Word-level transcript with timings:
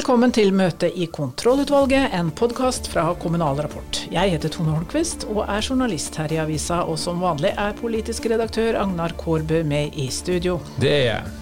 Velkommen 0.00 0.32
til 0.32 0.48
møte 0.56 0.88
i 0.96 1.04
Kontrollutvalget, 1.12 2.14
en 2.16 2.30
podkast 2.32 2.86
fra 2.88 3.02
Kommunal 3.20 3.58
Rapport. 3.60 3.98
Jeg 4.08 4.30
heter 4.32 4.48
Tone 4.48 4.72
Holmquist 4.72 5.26
og 5.28 5.42
er 5.42 5.60
journalist 5.60 6.14
her 6.16 6.32
i 6.32 6.38
avisa, 6.40 6.78
og 6.88 6.96
som 6.96 7.18
vanlig 7.20 7.50
er 7.52 7.74
politisk 7.76 8.30
redaktør 8.32 8.78
Agnar 8.80 9.12
Kårbø 9.20 9.58
med 9.68 9.98
i 10.00 10.06
studio. 10.08 10.54
Det 10.80 10.88
er 10.94 11.04
jeg. 11.04 11.34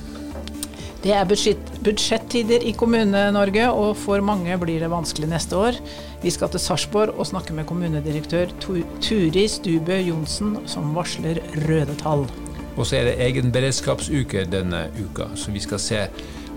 Det 1.04 1.12
er 1.14 1.28
budsjett, 1.30 1.70
budsjettider 1.86 2.66
i 2.66 2.72
Kommune-Norge, 2.74 3.68
og 3.70 3.92
for 4.02 4.26
mange 4.26 4.58
blir 4.58 4.82
det 4.82 4.90
vanskelig 4.90 5.30
neste 5.30 5.54
år. 5.54 5.78
Vi 6.24 6.34
skal 6.34 6.50
til 6.50 6.64
Sarpsborg 6.64 7.14
og 7.14 7.30
snakke 7.30 7.54
med 7.54 7.68
kommunedirektør 7.70 8.50
Turi 8.58 9.46
Stubø 9.54 10.00
Johnsen, 10.02 10.64
som 10.66 10.90
varsler 10.98 11.38
røde 11.68 11.94
tall. 12.02 12.26
Og 12.74 12.82
så 12.90 12.98
er 12.98 13.12
det 13.12 13.20
egen 13.22 13.54
beredskapsuke 13.54 14.48
denne 14.50 14.88
uka, 14.98 15.30
så 15.38 15.54
vi 15.54 15.62
skal 15.62 15.82
se 15.82 16.02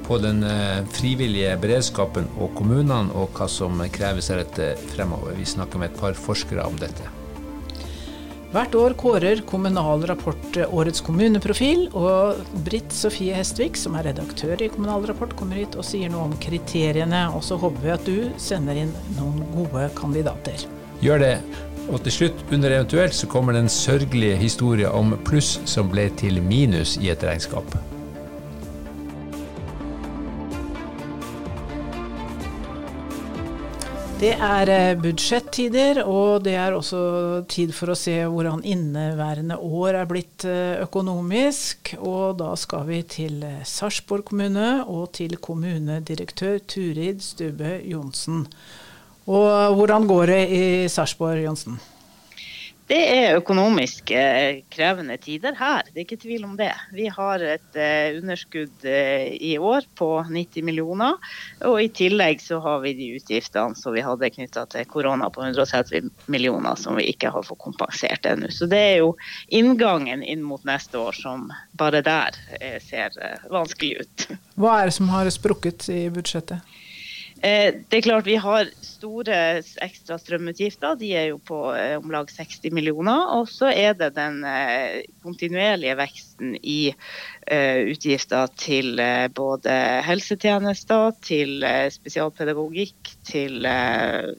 på 0.05 0.19
den 0.21 0.43
eh, 0.47 0.83
frivillige 0.95 1.55
beredskapen 1.61 2.29
og 2.37 2.53
kommunene, 2.57 3.13
og 3.15 3.33
hva 3.37 3.47
som 3.51 3.81
kreves 3.93 4.31
dette 4.33 4.73
fremover. 4.91 5.35
Vi 5.39 5.47
snakker 5.47 5.81
med 5.81 5.91
et 5.91 5.99
par 6.01 6.17
forskere 6.17 6.67
om 6.67 6.77
dette. 6.81 7.09
Hvert 8.51 8.73
år 8.75 8.93
kårer 8.99 9.39
Kommunal 9.47 10.01
Rapport 10.09 10.57
årets 10.65 10.99
kommuneprofil, 11.07 11.85
og 11.95 12.41
Britt 12.65 12.91
Sofie 12.91 13.37
Hestvik, 13.37 13.79
som 13.79 13.95
er 13.95 14.09
redaktør 14.09 14.59
i 14.59 14.67
Kommunal 14.73 15.07
Rapport, 15.07 15.31
kommer 15.39 15.61
hit 15.61 15.77
og 15.79 15.87
sier 15.87 16.11
noe 16.11 16.25
om 16.27 16.35
kriteriene. 16.43 17.29
Og 17.31 17.45
så 17.47 17.55
håper 17.61 17.85
vi 17.85 17.93
at 17.95 18.09
du 18.09 18.27
sender 18.35 18.81
inn 18.83 18.91
noen 19.15 19.45
gode 19.53 19.87
kandidater. 19.95 20.67
Gjør 20.99 21.23
det. 21.23 21.37
Og 21.87 22.03
til 22.03 22.17
slutt, 22.17 22.43
under 22.51 22.75
eventuelt, 22.75 23.15
så 23.15 23.31
kommer 23.31 23.55
den 23.55 23.71
sørgelige 23.71 24.35
historien 24.43 24.91
om 24.91 25.15
pluss 25.23 25.55
som 25.63 25.87
ble 25.91 26.09
til 26.19 26.43
minus 26.43 26.97
i 26.99 27.07
et 27.15 27.23
regnskap. 27.23 27.79
Det 34.21 34.35
er 34.37 34.69
eh, 34.69 34.99
budsjettider, 35.01 36.03
og 36.05 36.43
det 36.45 36.51
er 36.53 36.75
også 36.77 36.99
tid 37.49 37.71
for 37.73 37.89
å 37.89 37.97
se 37.97 38.13
hvordan 38.29 38.59
inneværende 38.69 39.55
år 39.57 39.97
er 39.97 40.09
blitt 40.11 40.45
eh, 40.45 40.77
økonomisk. 40.83 41.95
Og 41.97 42.37
da 42.37 42.51
skal 42.53 42.85
vi 42.85 42.99
til 43.09 43.39
eh, 43.47 43.63
Sarpsborg 43.65 44.27
kommune 44.29 44.83
og 44.85 45.07
til 45.17 45.39
kommunedirektør 45.41 46.59
Turid 46.69 47.25
Stubø 47.25 47.79
Johnsen. 47.81 48.43
Og 49.25 49.79
hvordan 49.79 50.05
går 50.13 50.29
det 50.35 50.43
i 50.53 50.63
Sarpsborg, 50.85 51.41
Johnsen? 51.41 51.81
Det 52.91 52.99
er 53.07 53.37
økonomisk 53.39 54.11
eh, 54.11 54.65
krevende 54.67 55.15
tider 55.23 55.55
her, 55.55 55.85
det 55.87 56.01
er 56.01 56.03
ikke 56.03 56.17
tvil 56.19 56.43
om 56.43 56.57
det. 56.59 56.73
Vi 56.91 57.05
har 57.07 57.39
et 57.39 57.77
eh, 57.79 58.17
underskudd 58.17 58.83
eh, 58.83 59.29
i 59.31 59.53
år 59.55 59.87
på 59.95 60.09
90 60.27 60.65
millioner. 60.67 61.15
Og 61.69 61.77
i 61.79 61.87
tillegg 61.87 62.43
så 62.43 62.59
har 62.59 62.81
vi 62.83 62.91
de 62.97 63.07
utgiftene 63.15 63.79
som 63.79 63.95
vi 63.95 64.03
hadde 64.03 64.33
knytta 64.35 64.65
til 64.73 64.89
korona 64.91 65.31
på 65.31 65.45
130 65.45 66.11
millioner 66.27 66.75
som 66.75 66.99
vi 66.99 67.07
ikke 67.13 67.31
har 67.31 67.47
fått 67.47 67.63
kompensert 67.63 68.27
ennå. 68.27 68.51
Så 68.51 68.67
det 68.67 68.83
er 68.89 68.99
jo 69.05 69.15
inngangen 69.47 70.19
inn 70.27 70.43
mot 70.43 70.67
neste 70.67 70.99
år 70.99 71.15
som 71.15 71.47
bare 71.79 72.03
der 72.03 72.35
ser 72.83 73.15
vanskelig 73.53 74.03
ut. 74.03 74.27
Hva 74.59 74.81
er 74.81 74.91
det 74.91 74.99
som 74.99 75.07
har 75.15 75.31
sprukket 75.31 75.87
i 75.95 76.09
budsjettet? 76.11 76.80
Eh, 77.41 77.73
det 77.89 77.97
er 77.97 78.03
klart 78.05 78.27
Vi 78.29 78.35
har 78.37 78.67
store 78.85 79.35
ekstra 79.81 80.19
strømutgifter. 80.21 80.93
De 80.99 81.09
er 81.17 81.31
jo 81.31 81.39
på 81.41 81.57
eh, 81.73 81.95
om 81.97 82.11
lag 82.13 82.29
60 82.29 82.69
millioner. 82.75 83.31
Og 83.33 83.49
så 83.49 83.71
er 83.73 83.95
det 83.97 84.11
den 84.13 84.43
eh, 84.45 85.01
kontinuerlige 85.25 85.97
veksten 85.97 86.55
i 86.61 86.93
utgifter 87.51 88.47
til 88.55 89.01
både 89.35 89.73
helsetjenester, 90.05 91.09
til 91.25 91.65
spesialpedagogikk, 91.91 93.09
til 93.27 93.65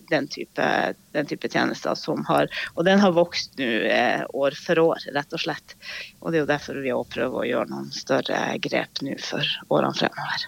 den 0.08 0.28
type, 0.32 0.68
den 1.12 1.28
type 1.28 1.50
tjenester 1.52 1.98
som 1.98 2.22
har 2.30 2.48
Og 2.72 2.86
den 2.88 3.02
har 3.02 3.12
vokst 3.12 3.58
nå 3.60 3.68
år 4.32 4.56
for 4.56 4.80
år, 4.86 5.08
rett 5.12 5.34
og 5.34 5.44
slett. 5.44 5.76
Og 6.22 6.30
det 6.30 6.40
er 6.40 6.46
jo 6.46 6.52
derfor 6.54 6.80
vi 6.80 6.94
òg 6.94 7.10
prøver 7.12 7.42
å 7.42 7.48
gjøre 7.50 7.74
noen 7.74 7.90
større 7.92 8.44
grep 8.64 9.02
nå 9.04 9.18
for 9.20 9.58
årene 9.68 9.98
fremover. 9.98 10.46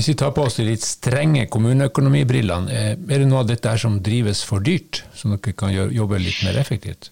Hvis 0.00 0.08
vi 0.08 0.14
tar 0.14 0.30
på 0.32 0.46
oss 0.48 0.54
de 0.56 0.64
litt 0.64 0.80
strenge 0.80 1.42
kommuneøkonomibrillene, 1.52 2.72
eh, 2.72 2.92
er 2.96 3.18
det 3.20 3.26
noe 3.28 3.42
av 3.42 3.48
dette 3.50 3.68
her 3.68 3.76
som 3.82 3.98
drives 4.00 4.40
for 4.48 4.64
dyrt, 4.64 5.02
som 5.12 5.34
dere 5.34 5.52
kan 5.52 5.74
jobbe 5.76 6.16
litt 6.16 6.38
mer 6.40 6.56
effektivt? 6.56 7.10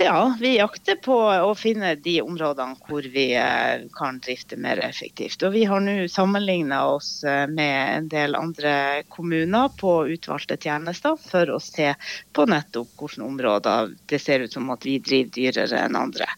Ja, 0.00 0.32
vi 0.40 0.54
jakter 0.54 0.96
på 1.04 1.18
å 1.20 1.50
finne 1.52 1.92
de 2.00 2.14
områdene 2.24 2.80
hvor 2.88 3.04
vi 3.12 3.26
eh, 3.36 3.84
kan 3.92 4.22
drifte 4.24 4.56
mer 4.56 4.80
effektivt. 4.86 5.44
Og 5.44 5.52
vi 5.52 5.66
har 5.68 5.84
nå 5.84 6.08
sammenligna 6.08 6.80
oss 6.94 7.12
eh, 7.28 7.44
med 7.44 7.76
en 7.98 8.08
del 8.16 8.40
andre 8.40 9.04
kommuner 9.12 9.68
på 9.76 9.92
utvalgte 10.16 10.56
tjenester 10.56 11.20
for 11.20 11.52
å 11.52 11.60
se 11.60 11.92
på 12.32 12.48
nettopp 12.48 13.04
hvilke 13.04 13.28
områder 13.28 13.92
det 14.08 14.24
ser 14.24 14.48
ut 14.48 14.56
som 14.56 14.72
at 14.72 14.88
vi 14.88 14.96
driver 14.96 15.36
dyrere 15.36 15.86
enn 15.90 16.02
andre. 16.08 16.32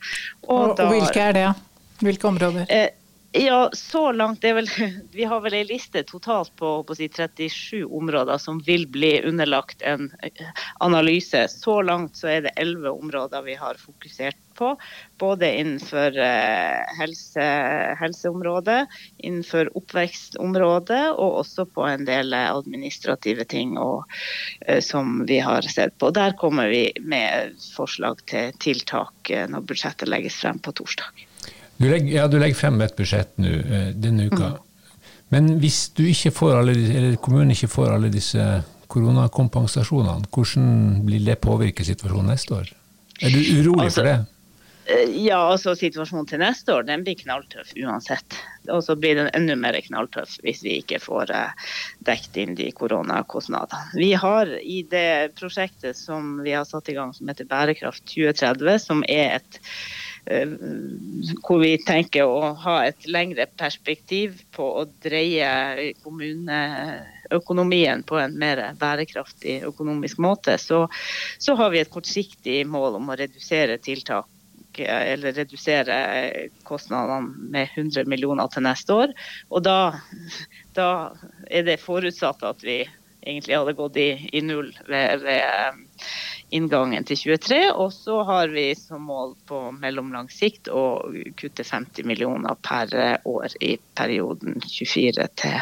Og, 0.48 0.50
og, 0.50 0.76
da, 0.82 0.90
og 0.90 0.96
hvilke 0.98 1.30
er 1.30 1.42
det? 1.44 1.48
Hvilke 2.02 2.34
områder? 2.34 2.66
Eh, 2.74 2.88
ja, 3.32 3.70
så 3.72 4.12
langt 4.12 4.44
er 4.44 4.54
vel, 4.54 4.68
Vi 5.12 5.24
har 5.24 5.40
vel 5.40 5.54
en 5.54 5.66
liste 5.66 6.02
totalt 6.02 6.56
på, 6.56 6.70
på 6.84 6.94
si 6.96 7.08
37 7.08 7.84
områder 7.84 8.38
som 8.38 8.60
vil 8.64 8.86
bli 8.88 9.20
underlagt 9.26 9.82
en 9.82 10.10
eh, 10.22 10.46
analyse. 10.80 11.46
Så 11.48 11.82
langt 11.82 12.16
så 12.16 12.30
er 12.36 12.46
det 12.46 12.54
11 12.56 12.90
områder 12.90 13.42
vi 13.42 13.54
har 13.54 13.74
fokusert 13.80 14.38
på. 14.56 14.72
Både 15.18 15.50
innenfor 15.60 16.16
eh, 16.18 16.96
helse, 17.00 17.44
helseområdet, 18.00 18.86
innenfor 19.18 19.70
oppvekstområdet 19.76 21.04
og 21.12 21.42
også 21.42 21.66
på 21.66 21.84
en 21.90 22.08
del 22.08 22.32
administrative 22.40 23.44
ting 23.52 23.76
og, 23.76 24.06
eh, 24.66 24.80
som 24.80 25.24
vi 25.28 25.42
har 25.44 25.66
sett 25.66 25.98
på. 25.98 26.10
Der 26.10 26.38
kommer 26.40 26.72
vi 26.72 26.88
med 27.00 27.58
forslag 27.76 28.24
til 28.30 28.52
tiltak 28.62 29.34
når 29.50 29.66
budsjettet 29.66 30.08
legges 30.08 30.40
frem 30.40 30.62
på 30.62 30.72
torsdag. 30.76 31.25
Du 31.76 31.88
legger, 31.90 32.12
ja, 32.14 32.28
du 32.28 32.38
legger 32.40 32.56
frem 32.56 32.80
et 32.84 32.96
budsjett 32.96 33.34
nå 33.42 33.50
eh, 33.50 33.90
denne 33.96 34.30
uka. 34.30 34.54
Mm. 34.54 34.62
Men 35.34 35.50
hvis 35.60 35.88
du 35.96 36.04
ikke 36.06 36.32
får 36.34 36.60
alle, 36.60 36.76
eller 36.76 37.18
kommunen 37.22 37.52
ikke 37.52 37.70
får 37.70 37.96
alle 37.96 38.12
disse 38.12 38.44
koronakompensasjonene, 38.92 40.30
hvordan 40.32 41.02
vil 41.08 41.26
det 41.26 41.40
påvirke 41.42 41.84
situasjonen 41.84 42.32
neste 42.32 42.60
år? 42.60 42.72
Er 43.20 43.34
du 43.34 43.40
urolig 43.58 43.88
altså, 43.88 44.00
for 44.00 44.08
det? 44.08 44.16
Eh, 44.86 45.16
ja, 45.24 45.40
altså 45.50 45.74
situasjonen 45.74 46.28
til 46.30 46.40
neste 46.40 46.76
år 46.76 46.86
den 46.86 47.02
blir 47.04 47.18
knalltøff 47.18 47.74
uansett. 47.82 48.38
Og 48.70 48.84
så 48.86 48.96
blir 48.98 49.18
den 49.18 49.28
enda 49.36 49.58
mer 49.58 49.76
knalltøff 49.82 50.38
hvis 50.46 50.62
vi 50.64 50.78
ikke 50.80 51.00
får 51.02 51.34
uh, 51.34 51.68
dekket 52.06 52.40
inn 52.44 52.56
de 52.58 52.70
koronakostnadene. 52.76 53.98
Vi 53.98 54.12
har 54.14 54.52
i 54.62 54.80
det 54.90 55.34
prosjektet 55.36 55.98
som 55.98 56.36
vi 56.46 56.54
har 56.54 56.64
satt 56.68 56.88
i 56.92 56.96
gang 56.96 57.12
som 57.16 57.28
heter 57.28 57.50
Bærekraft 57.50 58.06
2030, 58.14 58.78
som 58.86 59.04
er 59.10 59.40
et 59.40 59.60
Eh, 59.60 60.05
hvor 60.26 61.60
vi 61.62 61.76
tenker 61.86 62.26
å 62.26 62.50
ha 62.58 62.80
et 62.88 63.06
lengre 63.06 63.46
perspektiv 63.58 64.40
på 64.56 64.64
å 64.80 64.84
dreie 65.04 65.92
kommuneøkonomien 66.02 68.02
på 68.06 68.18
en 68.18 68.34
mer 68.38 68.62
bærekraftig 68.80 69.60
økonomisk 69.68 70.18
måte, 70.22 70.58
så, 70.58 70.88
så 71.38 71.54
har 71.60 71.70
vi 71.70 71.82
et 71.82 71.92
kortsiktig 71.92 72.64
mål 72.66 72.98
om 72.98 73.12
å 73.12 73.18
redusere 73.18 73.78
tiltak 73.78 74.26
eller 74.76 75.32
redusere 75.32 75.94
kostnadene 76.68 77.48
med 77.54 77.68
100 77.78 78.04
millioner 78.10 78.50
til 78.52 78.66
neste 78.66 78.92
år. 78.92 79.14
Og 79.48 79.62
da, 79.64 79.96
da 80.76 80.90
er 81.48 81.64
det 81.64 81.80
forutsatt 81.80 82.42
at 82.44 82.60
vi 82.66 82.82
egentlig 83.26 83.56
hadde 83.56 83.76
gått 83.78 83.96
i, 84.00 84.10
i 84.36 84.42
null 84.44 84.68
ved, 84.90 85.24
ved 85.24 85.80
inngangen 86.54 87.04
til 87.06 87.18
23. 87.18 87.60
Og 87.74 87.92
så 87.94 88.20
har 88.28 88.50
vi 88.54 88.68
som 88.78 89.06
mål 89.08 89.34
på 89.48 89.60
mellomlang 89.80 90.28
sikt 90.32 90.70
å 90.70 90.84
kutte 91.38 91.66
50 91.66 92.06
millioner 92.06 92.58
per 92.66 92.92
år 93.26 93.56
i 93.60 93.76
perioden 93.98 94.60
24 94.62 95.28
til 95.42 95.58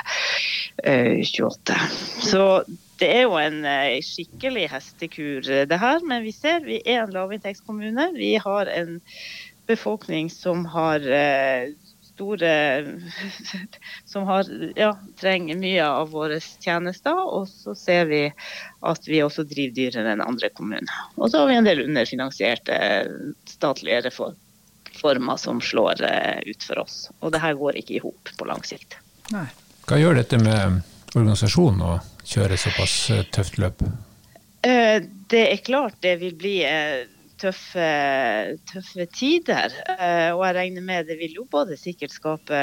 28. 0.84 1.78
Eh, 1.78 1.94
så 2.28 2.44
det 3.00 3.10
er 3.10 3.24
jo 3.26 3.38
en 3.40 3.64
eh, 3.68 4.00
skikkelig 4.04 4.68
hestekur 4.72 5.48
det 5.70 5.80
her, 5.80 6.04
men 6.06 6.24
vi 6.26 6.34
ser 6.34 6.64
vi 6.66 6.80
er 6.84 7.04
en 7.04 7.14
lavinntektskommune. 7.14 8.10
Vi 8.18 8.34
har 8.42 8.70
en 8.70 9.00
befolkning 9.66 10.30
som 10.30 10.66
har 10.68 11.00
eh, 11.00 11.72
store 12.14 12.52
som 14.04 14.26
har, 14.28 14.48
ja, 14.76 14.92
trenger 15.20 15.58
mye 15.58 15.86
av 15.86 16.10
våre 16.14 16.40
tjenester. 16.40 17.18
Og 17.18 17.48
så 17.50 17.74
ser 17.78 18.08
vi 18.10 18.22
at 18.80 19.08
vi 19.08 19.22
også 19.24 19.46
driver 19.48 19.76
dyrere 19.78 20.14
enn 20.14 20.24
andre 20.24 20.50
kommuner. 20.54 21.02
Og 21.18 21.30
så 21.30 21.42
har 21.42 21.50
vi 21.50 21.58
en 21.58 21.68
del 21.68 21.84
underfinansierte 21.86 22.78
statlige 23.50 24.06
reformer 24.08 25.36
som 25.40 25.60
slår 25.60 26.02
eh, 26.06 26.40
ut 26.46 26.64
for 26.64 26.84
oss. 26.86 26.98
Og 27.20 27.34
det 27.34 27.42
her 27.42 27.58
går 27.58 27.82
ikke 27.82 27.98
i 27.98 28.02
hop 28.04 28.34
på 28.38 28.48
lang 28.48 28.64
sikt. 28.66 28.98
Nei. 29.34 29.46
Hva 29.84 30.00
gjør 30.00 30.16
dette 30.16 30.38
med 30.40 30.80
organisasjonen 31.14 31.82
å 31.84 31.94
kjøre 32.24 32.56
såpass 32.60 32.94
eh, 33.12 33.26
tøft 33.34 33.58
løp? 33.60 33.84
Eh, 34.64 35.02
det 35.28 35.44
er 35.50 35.64
klart 35.64 35.98
det 36.04 36.16
vil 36.22 36.36
bli 36.38 36.56
tøffe, 37.40 37.88
tøffe 38.70 39.06
tider. 39.14 39.74
Eh, 39.96 40.30
og 40.34 40.44
jeg 40.46 40.56
regner 40.58 40.86
med 40.86 41.10
det 41.10 41.18
vil 41.20 41.40
jo 41.40 41.48
både 41.50 41.78
sikkert 41.80 42.14
skape 42.14 42.60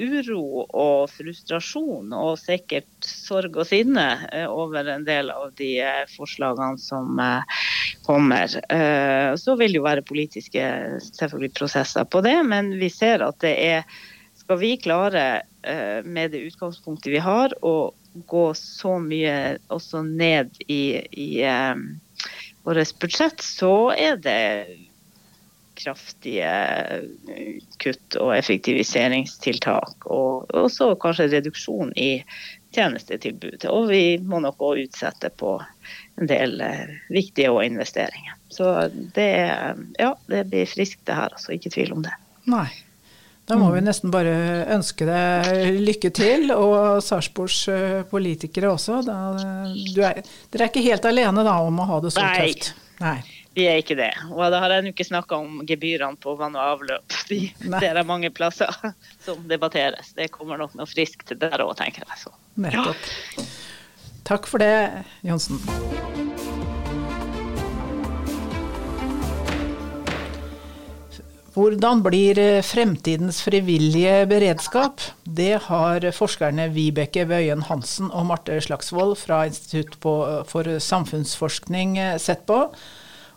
uro 0.00 0.64
og 0.64 1.10
frustrasjon 1.12 2.14
og 2.16 2.38
sikkert 2.40 2.88
sorg 3.04 3.58
og 3.60 3.68
sinne 3.68 4.06
eh, 4.30 4.46
over 4.48 4.88
en 4.94 5.04
del 5.04 5.32
av 5.34 5.50
de 5.60 5.74
eh, 5.84 6.06
forslagene 6.14 6.80
som 6.80 7.20
kommer. 8.06 8.56
Så 9.38 9.54
vil 9.60 9.74
det 9.74 9.78
jo 9.78 9.84
være 9.84 10.06
politiske 10.06 10.62
selvfølgelig 11.12 11.52
prosesser 11.58 12.06
på 12.08 12.22
det, 12.24 12.38
men 12.48 12.72
vi 12.80 12.88
ser 12.90 13.22
at 13.22 13.38
det 13.44 13.52
er 13.60 13.84
Skal 14.40 14.58
vi 14.58 14.70
klare 14.80 15.42
med 16.02 16.32
det 16.32 16.40
utgangspunktet 16.48 17.12
vi 17.12 17.20
har, 17.22 17.52
å 17.62 17.92
gå 18.26 18.46
så 18.56 18.96
mye 18.98 19.58
også 19.68 20.00
ned 20.02 20.56
i, 20.66 20.98
i 21.12 21.28
vårt 22.64 22.98
budsjett, 23.00 23.42
så 23.42 23.90
er 23.96 24.16
det 24.20 24.40
kraftige 25.80 26.50
eh, 27.32 27.60
kutt 27.80 28.16
og 28.20 28.34
effektiviseringstiltak. 28.36 30.06
Og 30.06 30.50
også 30.56 30.92
kanskje 31.00 31.30
reduksjon 31.32 31.94
i 31.96 32.22
tjenestetilbudet. 32.74 33.68
Og 33.72 33.88
vi 33.90 34.18
må 34.22 34.42
nok 34.44 34.60
òg 34.70 34.84
utsette 34.84 35.32
på 35.40 35.56
en 36.20 36.30
del 36.30 36.60
viktige 37.08 37.50
viktige 37.54 37.64
investeringer. 37.66 38.36
Så 38.52 38.90
det, 39.16 39.32
ja, 39.98 40.12
det 40.28 40.44
blir 40.52 40.68
friskt 40.68 41.06
det 41.08 41.16
her, 41.16 41.32
altså. 41.32 41.54
Ikke 41.56 41.72
tvil 41.72 41.94
om 41.96 42.04
det. 42.06 42.14
Nei. 42.50 42.68
Da 43.50 43.56
må 43.58 43.72
vi 43.74 43.80
nesten 43.82 44.12
bare 44.14 44.32
ønske 44.70 45.06
deg 45.08 45.80
lykke 45.82 46.12
til, 46.14 46.52
og 46.54 47.00
Sarpsborgs 47.02 47.64
eh, 47.72 48.02
politikere 48.10 48.70
også. 48.70 49.00
Da, 49.02 49.16
er, 50.06 50.20
dere 50.52 50.62
er 50.62 50.68
ikke 50.68 50.84
helt 50.84 51.08
alene 51.10 51.42
da 51.46 51.56
om 51.66 51.80
å 51.82 51.88
ha 51.88 51.98
det 52.04 52.12
så 52.14 52.22
Nei. 52.22 52.36
tøft? 52.46 52.70
Nei. 53.02 53.16
Vi 53.58 53.64
er 53.66 53.80
ikke 53.82 53.96
det. 53.98 54.12
Og 54.30 54.44
da 54.54 54.60
har 54.62 54.76
jeg 54.76 54.92
ikke 54.92 55.08
snakka 55.08 55.40
om 55.42 55.64
gebyrene 55.66 56.14
på 56.22 56.36
vann 56.38 56.54
og 56.54 56.76
avløp. 56.76 57.16
De 57.30 57.40
er 57.80 57.88
jeg 57.90 58.06
mange 58.06 58.30
plasser 58.30 58.70
som 59.26 59.42
debatteres. 59.50 60.14
Det 60.14 60.30
kommer 60.34 60.60
nok 60.60 60.78
noe 60.78 60.86
friskt 60.90 61.34
der 61.34 61.66
òg, 61.66 61.74
tenker 61.80 62.06
jeg. 62.06 62.22
Så. 62.22 62.34
Nettopp. 62.62 63.10
Ja. 63.34 63.48
Takk 64.30 64.46
for 64.46 64.62
det, 64.62 65.02
Johnsen. 65.26 65.58
Hvordan 71.60 72.00
blir 72.00 72.38
fremtidens 72.64 73.42
frivillige 73.44 74.22
beredskap? 74.30 75.02
Det 75.24 75.58
har 75.66 76.06
forskerne 76.16 76.70
Vibeke 76.72 77.26
Wøien 77.28 77.66
Hansen 77.68 78.08
og 78.08 78.30
Marte 78.30 78.56
Slagsvold 78.64 79.18
fra 79.20 79.42
Institutt 79.50 79.98
for 80.00 80.70
samfunnsforskning 80.80 81.98
sett 82.22 82.46
på. 82.48 82.62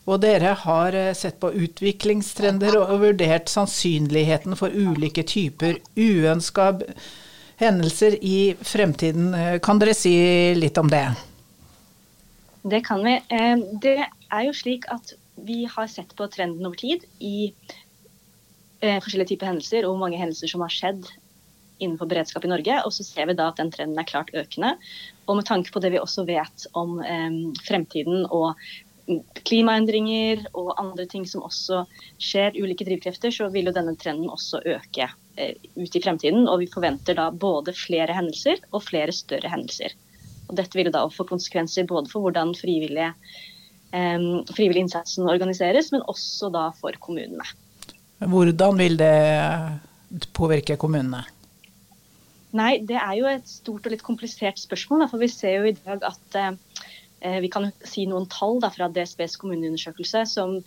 Og 0.08 0.20
dere 0.24 0.54
har 0.64 0.96
eh, 0.96 1.12
sett 1.16 1.40
på 1.40 1.52
utviklingstrender 1.52 2.75
og 2.81 2.98
vurdert 3.06 3.52
sannsynligheten 3.52 4.58
for 4.60 4.72
ulike 4.72 5.24
typer 5.28 5.80
uønska 5.96 6.72
hendelser 7.60 8.18
i 8.19 8.56
fremtiden. 8.68 9.31
Eh, 9.36 9.60
kan 9.64 9.80
dere 9.80 9.96
si 9.96 10.16
litt 10.60 10.80
om 10.80 10.92
det? 10.92 11.06
Det 12.64 12.84
kan 12.88 13.04
vi. 13.04 13.16
Eh, 13.19 13.56
det 13.84 13.98
er 14.04 14.48
jo 14.50 14.56
slik 14.56 14.88
at 14.92 15.16
vi 15.44 15.64
har 15.72 15.88
sett 15.92 16.12
på 16.16 16.28
trenden 16.31 16.68
over 16.68 16.80
tid 16.80 17.08
i 17.19 17.52
forskjellige 18.83 19.33
typer 19.33 19.51
hendelser 19.51 19.88
og 19.88 20.00
mange 20.01 20.19
hendelser 20.19 20.51
som 20.51 20.63
har 20.65 20.74
skjedd 20.74 21.06
innenfor 21.81 22.07
beredskap 22.12 22.45
i 22.45 22.51
Norge. 22.51 22.80
Og 22.88 22.94
så 22.95 23.06
ser 23.07 23.30
vi 23.30 23.38
da 23.38 23.50
at 23.50 23.59
den 23.59 23.71
trenden 23.74 24.00
er 24.00 24.07
klart 24.07 24.31
økende. 24.35 24.75
Og 25.27 25.39
med 25.39 25.47
tanke 25.47 25.71
på 25.74 25.81
det 25.83 25.94
vi 25.94 26.01
også 26.01 26.25
vet 26.27 26.68
om 26.80 27.00
fremtiden 27.63 28.27
og 28.27 28.59
klimaendringer 29.44 30.45
og 30.56 30.74
andre 30.80 31.06
ting 31.09 31.25
som 31.27 31.44
også 31.44 31.83
skjer, 32.21 32.56
ulike 32.56 32.85
drivkrefter, 32.88 33.33
så 33.33 33.50
vil 33.51 33.68
jo 33.68 33.75
denne 33.75 33.95
trenden 34.00 34.31
også 34.31 34.62
øke 34.63 35.09
eh, 35.35 35.56
ut 35.75 35.95
i 35.95 36.01
fremtiden. 36.03 36.47
Og 36.47 36.63
vi 36.63 36.71
forventer 36.71 37.18
da 37.19 37.30
både 37.31 37.75
flere 37.75 38.15
hendelser 38.15 38.62
og 38.71 38.85
flere 38.88 39.15
større 39.15 39.51
hendelser. 39.51 39.95
Og 40.50 40.56
dette 40.59 40.77
vil 40.77 40.89
jo 40.89 40.95
da 40.95 41.03
få 41.12 41.27
konsekvenser 41.27 41.88
både 41.89 42.12
for 42.12 42.24
hvordan 42.24 42.53
eh, 42.56 43.12
frivillig 44.53 44.85
innsatsen 44.85 45.30
organiseres, 45.30 45.91
men 45.91 46.06
også 46.07 46.51
da 46.53 46.69
for 46.80 46.95
kommunene. 47.03 47.47
Hvordan 48.30 48.78
vil 48.80 48.98
det 49.00 49.14
påvirke 50.34 50.78
kommunene? 50.78 51.24
Nei, 52.54 52.78
Det 52.86 53.00
er 53.00 53.16
jo 53.18 53.25
et 53.31 53.48
stort 53.50 53.88
og 53.88 53.96
litt 53.96 54.06
komplisert 54.06 54.62
spørsmål. 54.62 55.08
For 55.10 55.18
vi 55.18 55.31
ser 55.34 55.58
jo 55.58 55.72
i 55.72 55.78
dag 55.78 56.06
at 56.06 56.60
Eh, 57.24 57.40
vi 57.40 57.48
kan 57.48 57.70
si 57.88 58.04
noen 58.10 58.25
tall 58.31 58.58
da, 58.60 58.70
fra 58.74 58.90
DSBs 58.92 59.38
kommuneundersøkelse. 59.40 60.25
som 60.28 60.58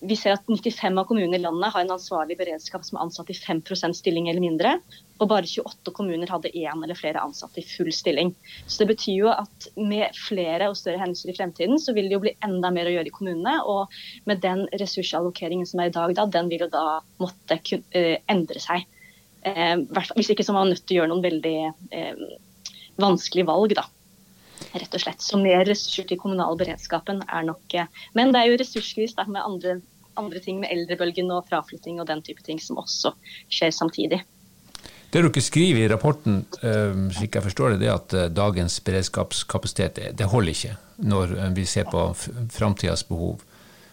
vi 0.00 0.16
ser 0.16 0.36
at 0.36 0.46
95 0.46 0.98
av 1.00 1.06
kommunene 1.08 1.38
i 1.38 1.42
landet 1.42 1.72
har 1.74 1.82
en 1.82 1.96
ansvarlig 1.96 2.36
beredskap 2.38 2.84
som 2.86 2.98
er 2.98 3.06
ansatt 3.06 3.30
i 3.32 3.36
5% 3.36 3.98
stilling 3.98 4.28
eller 4.30 4.42
mindre. 4.44 4.76
Og 5.18 5.30
bare 5.32 5.48
28 5.48 5.92
kommuner 5.96 6.30
hadde 6.30 6.52
én 6.54 6.84
eller 6.84 6.98
flere 6.98 7.22
ansatte 7.24 7.58
i 7.58 7.66
full 7.66 7.90
stilling. 7.94 8.30
Så 8.66 8.84
det 8.84 8.92
betyr 8.92 9.16
jo 9.16 9.32
at 9.32 9.68
med 9.74 10.14
flere 10.14 10.70
og 10.70 10.78
større 10.78 11.02
hendelser 11.02 11.32
i 11.32 11.36
fremtiden, 11.40 11.82
så 11.82 11.94
vil 11.96 12.06
det 12.06 12.14
jo 12.14 12.22
bli 12.28 12.36
enda 12.46 12.70
mer 12.74 12.86
å 12.86 12.94
gjøre 12.94 13.10
i 13.10 13.16
kommunene. 13.16 13.56
Og 13.66 13.98
med 14.30 14.42
den 14.44 14.68
ressursallokeringen 14.78 15.66
som 15.66 15.82
er 15.82 15.90
i 15.90 15.96
dag, 15.98 16.14
da, 16.20 16.28
den 16.38 16.52
vil 16.52 16.68
jo 16.68 16.72
da 16.72 17.00
måtte 17.18 17.58
uh, 17.58 18.16
endre 18.30 18.62
seg. 18.62 18.86
Uh, 19.42 19.82
hvis 20.14 20.30
ikke 20.30 20.46
så 20.46 20.54
er 20.54 20.60
man 20.60 20.74
nødt 20.74 20.86
til 20.86 20.98
å 20.98 21.02
gjøre 21.02 21.14
noen 21.14 21.26
veldig 21.26 21.58
uh, 21.74 22.26
vanskelige 23.02 23.50
valg, 23.50 23.74
da 23.78 23.88
rett 24.82 24.94
og 24.94 25.02
slett. 25.02 25.22
Så 25.24 25.38
mer 25.40 25.64
ressurser 25.68 26.06
til 26.08 26.20
kommunal 26.20 26.58
beredskapen 26.60 27.22
er 27.26 27.46
nok 27.48 27.76
eh, 27.76 27.88
Men 28.16 28.32
det 28.34 28.42
er 28.42 28.52
jo 28.52 28.58
ressursvis 28.60 29.16
da, 29.18 29.26
med 29.28 29.44
andre, 29.44 29.78
andre, 30.20 30.42
ting, 30.44 30.60
med 30.62 30.72
eldrebølgen 30.74 31.30
og 31.34 31.46
fraflytting 31.50 32.00
og 32.00 32.08
den 32.10 32.22
type 32.26 32.44
ting 32.46 32.60
som 32.62 32.80
også 32.80 33.14
skjer 33.50 33.74
samtidig. 33.74 34.22
Det 35.08 35.22
dere 35.24 35.40
skriver 35.40 35.86
i 35.86 35.90
rapporten, 35.90 36.42
eh, 36.62 36.96
slik 37.16 37.38
jeg 37.38 37.46
forstår 37.48 37.74
det, 37.74 37.82
det 37.84 37.92
at 37.94 38.14
eh, 38.14 38.30
dagens 38.32 38.80
beredskapskapasitet 38.84 40.02
det 40.18 40.32
holder 40.32 40.54
ikke 40.54 40.78
når 40.98 41.36
vi 41.54 41.64
ser 41.68 41.86
på 41.88 42.10
framtidas 42.50 43.04
behov. 43.06 43.44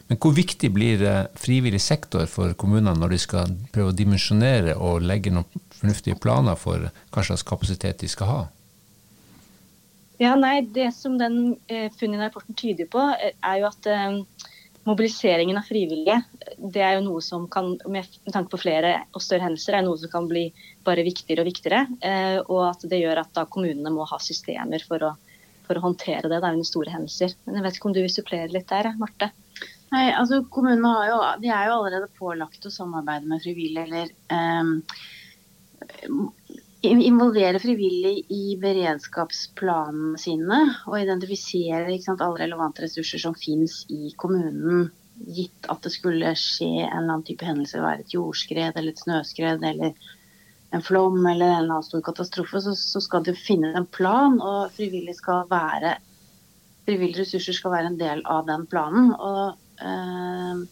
Men 0.10 0.18
hvor 0.22 0.36
viktig 0.38 0.70
blir 0.74 1.02
frivillig 1.38 1.80
sektor 1.82 2.28
for 2.30 2.54
kommunene 2.54 2.94
når 2.98 3.14
de 3.14 3.20
skal 3.22 3.54
prøve 3.74 3.94
å 3.94 3.96
dimensjonere 3.98 4.76
og 4.78 5.06
legge 5.06 5.34
noen 5.34 5.64
fornuftige 5.74 6.18
planer 6.22 6.58
for 6.60 6.90
hva 6.90 7.24
slags 7.26 7.46
kapasitet 7.46 8.04
de 8.04 8.10
skal 8.10 8.30
ha? 8.30 8.42
Ja, 10.21 10.35
nei, 10.39 10.62
Det 10.62 10.91
som 10.95 11.17
den 11.19 11.57
eh, 11.67 11.91
funnet 11.91 12.19
i 12.19 12.23
rapporten 12.23 12.56
tyder 12.56 12.88
på, 12.91 13.01
eh, 13.19 13.36
er 13.43 13.60
jo 13.60 13.67
at 13.67 13.88
eh, 13.91 14.19
mobiliseringen 14.86 15.57
av 15.57 15.67
frivillige 15.67 16.19
det 16.57 16.84
er 16.86 16.95
jo 16.98 17.05
noe 17.07 17.22
som 17.25 17.48
kan, 17.51 17.74
med 17.89 18.07
tanke 18.31 18.53
på 18.53 18.62
flere 18.62 18.93
og 19.12 19.24
større 19.24 19.48
hendelser, 19.48 19.77
er 19.77 19.86
noe 19.86 20.00
som 20.00 20.12
kan 20.12 20.27
bli 20.29 20.45
bare 20.86 21.05
viktigere 21.05 21.43
og 21.43 21.50
viktigere. 21.50 21.86
Eh, 22.00 22.38
og 22.45 22.62
at 22.69 22.86
det 22.89 23.01
gjør 23.01 23.24
at 23.24 23.34
da 23.36 23.48
kommunene 23.50 23.93
må 23.93 24.07
ha 24.07 24.19
systemer 24.22 24.84
for 24.88 25.03
å, 25.03 25.12
for 25.67 25.79
å 25.79 25.86
håndtere 25.88 26.29
det 26.31 26.39
da, 26.39 26.53
under 26.53 26.67
store 26.67 26.93
hendelser. 26.93 27.36
Men 27.45 27.60
jeg 27.60 27.67
vet 27.67 27.79
ikke 27.79 27.91
om 27.91 27.98
du 27.98 28.03
vil 28.05 28.13
supplere 28.13 28.53
litt 28.53 28.69
der, 28.72 28.93
Marte? 29.01 29.31
Nei, 29.91 30.07
altså 30.13 30.41
Kommunene 30.51 30.91
har 30.95 31.12
jo, 31.12 31.19
de 31.43 31.51
er 31.53 31.69
jo 31.69 31.77
allerede 31.79 32.15
pålagt 32.17 32.65
å 32.67 32.74
samarbeide 32.74 33.29
med 33.29 33.43
frivillige. 33.43 33.86
eller 33.86 34.07
um, 36.10 36.29
involvere 36.86 37.60
frivillig 37.62 38.25
i 38.34 38.56
beredskapsplanene 38.62 40.20
sine 40.22 40.60
og 40.86 41.00
identifisere 41.00 41.98
sant, 42.04 42.24
alle 42.24 42.44
relevante 42.44 42.86
ressurser 42.86 43.22
som 43.22 43.36
finnes 43.38 43.84
i 43.94 44.13
kommunen. 44.22 44.89
Gitt 45.15 45.70
at 45.72 45.86
det 45.86 45.94
skulle 45.94 46.34
skje 46.39 46.68
en 46.84 46.89
eller 46.89 47.01
annen 47.04 47.25
type 47.27 47.48
hendelse, 47.48 47.80
være 47.80 48.04
et 48.04 48.15
jordskred 48.15 48.75
eller 48.75 48.92
et 48.92 49.04
snøskred 49.04 49.63
eller 49.63 49.94
en 50.75 50.84
flom 50.84 51.22
eller 51.22 51.46
en 51.46 51.58
eller 51.60 51.77
annen 51.77 51.88
stor 51.88 52.04
katastrofe, 52.04 52.62
så, 52.62 52.74
så 52.75 53.01
skal 53.04 53.24
du 53.24 53.32
finne 53.38 53.72
en 53.77 53.88
plan. 53.88 54.39
Og 54.42 54.74
frivillige, 54.75 55.38
være, 55.51 55.96
frivillige 56.88 57.24
ressurser 57.24 57.56
skal 57.56 57.77
være 57.77 57.94
en 57.94 58.00
del 58.01 58.25
av 58.27 58.48
den 58.50 58.65
planen. 58.72 59.13
Og 59.15 59.56
eh, 59.80 60.65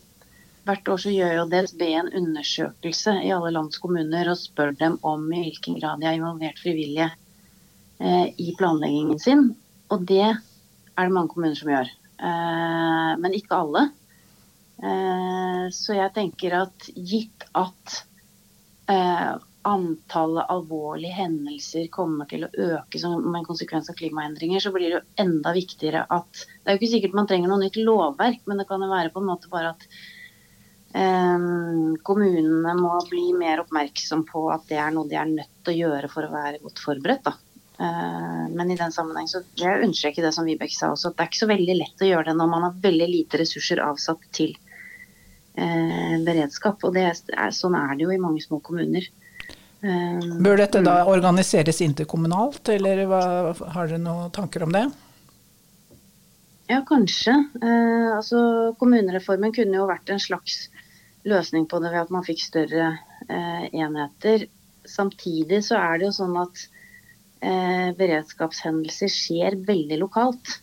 Hvert 0.63 0.87
år 0.87 1.01
så 1.03 1.11
gjør 1.11 1.33
jo 1.35 1.47
DSB 1.51 1.81
en 1.89 2.09
undersøkelse 2.21 3.17
i 3.25 3.33
alle 3.35 3.51
lands 3.51 3.81
kommuner 3.83 4.29
og 4.31 4.39
spør 4.39 4.71
dem 4.79 4.95
om 5.03 5.25
i 5.33 5.41
hvilken 5.43 5.75
grad 5.81 5.99
de 5.99 6.07
har 6.07 6.15
involvert 6.15 6.61
frivillige 6.63 7.09
eh, 7.99 8.29
i 8.39 8.53
planleggingen 8.59 9.19
sin. 9.19 9.49
Og 9.91 10.05
det 10.07 10.23
er 10.23 11.03
det 11.03 11.11
mange 11.11 11.33
kommuner 11.33 11.59
som 11.59 11.73
gjør. 11.73 11.91
Eh, 12.15 13.11
men 13.19 13.35
ikke 13.35 13.59
alle. 13.59 13.89
Eh, 14.83 15.65
så 15.75 15.97
jeg 15.99 16.15
tenker 16.15 16.55
at 16.61 16.87
gitt 16.95 17.43
at 17.59 17.99
eh, 18.91 19.33
antallet 19.67 20.49
alvorlige 20.51 21.15
hendelser 21.15 21.91
kommer 21.91 22.27
til 22.31 22.47
å 22.47 22.51
øke 22.51 22.99
som 22.99 23.35
en 23.35 23.47
konsekvens 23.47 23.91
av 23.91 23.99
klimaendringer, 23.99 24.63
så 24.63 24.73
blir 24.75 24.89
det 24.89 24.97
jo 24.97 25.05
enda 25.23 25.53
viktigere 25.55 26.03
at 26.11 26.43
Det 26.43 26.71
er 26.71 26.75
jo 26.75 26.81
ikke 26.81 26.93
sikkert 26.95 27.15
man 27.19 27.29
trenger 27.29 27.51
noe 27.51 27.63
nytt 27.63 27.79
lovverk, 27.79 28.43
men 28.47 28.59
det 28.59 28.67
kan 28.71 28.83
jo 28.83 28.91
være 28.91 29.11
på 29.13 29.23
en 29.23 29.29
måte 29.31 29.51
bare 29.51 29.75
at 29.75 29.87
kommunene 30.93 32.73
må 32.77 32.91
bli 33.09 33.31
mer 33.33 33.63
oppmerksom 33.63 34.27
på 34.29 34.43
at 34.53 34.67
det 34.69 34.77
er 34.77 34.91
noe 34.93 35.09
de 35.09 35.17
er 35.17 35.31
nødt 35.31 35.55
til 35.65 35.73
å 35.73 35.79
gjøre 35.79 36.09
for 36.11 36.27
å 36.27 36.33
være 36.33 36.61
godt 36.61 36.81
forberedt. 36.83 37.25
Da. 37.25 37.33
Men 38.53 38.69
i 38.69 38.77
den 38.77 38.93
sammenheng 38.93 39.25
så 39.31 39.41
jeg 39.57 39.81
understreke 39.81 40.21
det 40.21 40.33
som 40.35 40.45
Vibeke 40.45 40.75
sa 40.75 40.91
også, 40.93 41.09
at 41.09 41.17
det 41.17 41.25
er 41.25 41.31
ikke 41.31 41.41
så 41.41 41.49
veldig 41.49 41.77
lett 41.79 42.03
å 42.05 42.09
gjøre 42.11 42.27
det 42.29 42.37
når 42.37 42.51
man 42.51 42.67
har 42.67 42.77
veldig 42.83 43.09
lite 43.09 43.41
ressurser 43.41 43.81
avsatt 43.81 44.27
til 44.37 44.53
eh, 45.57 46.15
beredskap. 46.23 46.83
Og 46.85 46.97
er, 46.97 47.17
sånn 47.55 47.77
er 47.77 47.95
det 47.95 48.07
jo 48.07 48.13
i 48.13 48.21
mange 48.21 48.43
små 48.45 48.61
kommuner. 48.63 49.07
Um, 49.83 50.37
Bør 50.43 50.61
dette 50.61 50.79
da 50.85 51.01
organiseres 51.11 51.81
interkommunalt, 51.83 52.69
eller 52.71 53.03
hva, 53.09 53.23
har 53.75 53.89
dere 53.89 53.99
noen 53.99 54.31
tanker 54.35 54.63
om 54.63 54.71
det? 54.75 54.85
Ja, 56.71 56.79
kanskje. 56.87 57.35
Eh, 57.59 58.09
altså, 58.15 58.39
kommunereformen 58.79 59.51
kunne 59.55 59.81
jo 59.81 59.89
vært 59.89 60.13
en 60.13 60.23
slags 60.23 60.67
løsning 61.29 61.67
på 61.69 61.79
det 61.83 61.93
ved 61.93 62.03
at 62.05 62.13
man 62.13 62.25
fikk 62.27 62.41
større 62.43 62.89
eh, 63.27 63.65
enheter. 63.71 64.47
Samtidig 64.89 65.61
så 65.67 65.79
er 65.79 65.99
det 65.99 66.09
jo 66.09 66.15
sånn 66.17 66.37
at 66.41 66.65
eh, 67.43 67.89
beredskapshendelser 67.99 69.11
skjer 69.11 69.59
veldig 69.67 69.99
lokalt. 70.01 70.57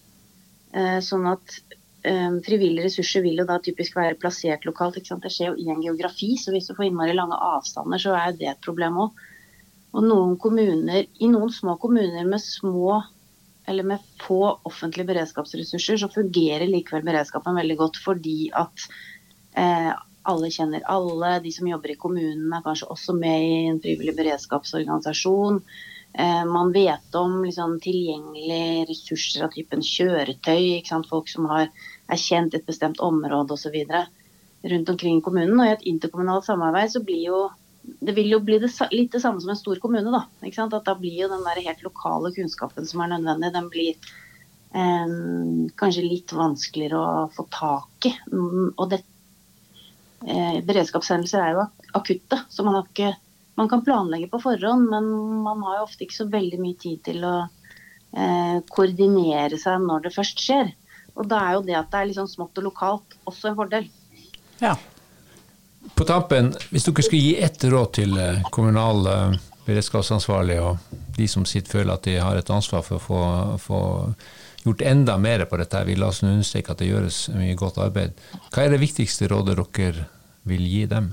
Eh, 0.76 0.98
sånn 1.04 1.26
at 1.30 1.56
eh, 2.04 2.28
frivillige 2.46 2.88
ressurser 2.88 3.24
vil 3.24 3.40
jo 3.40 3.48
da 3.48 3.58
typisk 3.62 3.96
være 3.98 4.18
plassert 4.20 4.66
lokalt. 4.68 5.00
ikke 5.00 5.14
sant? 5.14 5.24
Det 5.24 5.32
skjer 5.34 5.52
jo 5.52 5.60
i 5.60 5.70
en 5.72 5.82
geografi, 5.84 6.34
så 6.40 6.54
hvis 6.54 6.68
du 6.70 6.76
får 6.76 6.90
innmari 6.90 7.16
lange 7.16 7.38
avstander, 7.50 8.02
så 8.02 8.16
er 8.18 8.36
det 8.36 8.52
et 8.52 8.64
problem 8.64 9.00
òg. 9.06 9.24
Og 9.90 10.04
noen 10.06 10.36
kommuner, 10.38 11.08
i 11.18 11.30
noen 11.30 11.50
små 11.50 11.74
kommuner 11.82 12.26
med 12.28 12.42
små 12.42 13.00
eller 13.70 13.86
med 13.86 14.04
få 14.22 14.42
offentlige 14.66 15.08
beredskapsressurser, 15.10 15.98
så 16.00 16.10
fungerer 16.10 16.70
likevel 16.70 17.04
beredskapen 17.06 17.58
veldig 17.58 17.76
godt 17.78 17.98
fordi 18.02 18.50
at 18.56 18.86
eh, 19.58 19.90
alle 20.22 20.50
kjenner 20.52 20.84
alle. 20.90 21.38
De 21.44 21.52
som 21.52 21.68
jobber 21.68 21.94
i 21.94 22.00
kommunen 22.00 22.52
er 22.52 22.64
kanskje 22.64 22.90
også 22.92 23.14
med 23.16 23.46
i 23.46 23.54
en 23.70 23.80
frivillig 23.82 24.16
beredskapsorganisasjon. 24.18 25.60
Eh, 26.12 26.44
man 26.44 26.72
vet 26.72 27.14
om 27.14 27.44
liksom, 27.44 27.78
tilgjengelige 27.80 28.86
ressurser 28.90 29.46
av 29.46 29.54
typen 29.54 29.84
kjøretøy. 29.86 30.82
Folk 31.08 31.30
som 31.30 31.48
har 31.50 31.70
erkjent 32.10 32.54
et 32.54 32.66
bestemt 32.66 33.00
område 33.00 33.54
osv. 33.54 33.78
rundt 34.60 34.88
omkring 34.92 35.18
i 35.18 35.24
kommunen. 35.24 35.60
Og 35.60 35.66
i 35.66 35.74
et 35.74 35.88
interkommunalt 35.94 36.44
samarbeid 36.44 36.92
så 36.92 37.04
blir 37.04 37.26
jo 37.26 37.48
det 37.80 38.12
vil 38.12 38.28
jo 38.28 38.40
bli 38.44 38.58
det, 38.60 38.68
litt 38.92 39.12
det 39.14 39.22
samme 39.22 39.40
som 39.40 39.50
en 39.50 39.58
stor 39.58 39.78
kommune. 39.80 40.10
Da 40.12 40.26
At 40.66 40.84
da 40.84 40.94
blir 40.94 41.22
jo 41.22 41.28
den 41.28 41.44
der 41.46 41.62
helt 41.64 41.82
lokale 41.82 42.32
kunnskapen 42.34 42.86
som 42.86 43.00
er 43.00 43.14
nødvendig, 43.14 43.52
den 43.54 43.70
blir 43.72 43.94
eh, 44.74 45.14
kanskje 45.80 46.04
litt 46.04 46.32
vanskeligere 46.32 47.00
å 47.00 47.30
få 47.32 47.46
tak 47.50 48.10
i. 48.10 48.12
Mm, 48.32 48.74
og 48.76 48.90
det, 48.90 49.00
eh, 50.26 50.60
beredskapshendelser 50.66 51.44
er 51.44 51.56
jo 51.56 51.66
akutte, 51.98 52.42
så 52.48 52.66
man, 52.66 52.82
ikke, 52.84 53.12
man, 53.58 53.70
kan 53.70 53.84
planlegge 53.86 54.30
på 54.32 54.42
forhånd, 54.42 54.88
men 54.92 55.08
man 55.46 55.64
har 55.66 55.80
jo 55.80 55.88
ofte 55.88 56.06
ikke 56.06 56.18
så 56.20 56.28
veldig 56.32 56.60
mye 56.62 56.78
tid 56.80 57.02
til 57.08 57.24
å 57.26 57.34
eh, 57.44 58.60
koordinere 58.70 59.58
seg 59.60 59.82
når 59.86 60.06
det 60.06 60.14
først 60.16 60.44
skjer. 60.44 60.72
Og 61.18 61.26
da 61.28 61.42
er 61.44 61.58
jo 61.58 61.66
det 61.66 61.76
at 61.78 61.90
det 61.92 62.02
er 62.02 62.16
sånn 62.20 62.30
smått 62.30 62.60
og 62.60 62.70
lokalt 62.70 63.18
også 63.28 63.50
en 63.50 63.58
fordel. 63.58 63.88
Ja. 64.60 64.76
På 65.96 66.04
tampen, 66.04 66.52
hvis 66.70 66.86
dere 66.86 67.04
skulle 67.04 67.24
gi 67.24 67.38
ett 67.42 67.64
råd 67.64 67.94
til 67.96 68.18
eh, 68.20 68.42
kommunale 68.52 69.38
beredskapsansvarlige 69.66 70.62
og 70.64 70.94
de 71.16 71.26
som 71.28 71.44
sitter 71.48 71.78
føler 71.78 71.94
at 71.94 72.06
de 72.06 72.16
har 72.20 72.38
et 72.38 72.52
ansvar 72.52 72.84
for 72.86 72.98
å 72.98 73.58
få 73.60 73.80
gjort 74.64 74.84
enda 74.84 75.16
mer 75.18 75.46
på 75.48 75.58
dette, 75.60 75.84
vi 75.88 75.96
la 75.96 76.10
oss 76.10 76.22
understreke 76.26 76.74
at 76.74 76.82
det 76.82 76.90
gjøres 76.90 77.24
mye 77.36 77.56
godt 77.58 77.80
arbeid. 77.82 78.20
Hva 78.50 78.66
er 78.66 78.74
det 78.74 78.84
viktigste 78.84 79.30
rådet 79.30 79.58
dere 79.58 80.06
vil 80.48 80.64
gi 80.68 80.86
dem? 80.90 81.12